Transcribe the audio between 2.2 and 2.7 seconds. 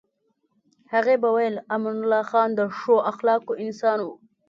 خان د